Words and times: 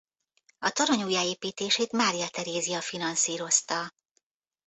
A 0.59 0.69
torony 0.69 1.03
újjáépítését 1.03 1.91
Mária 1.91 2.27
Terézia 2.29 2.81
finanszírozta. 2.81 3.91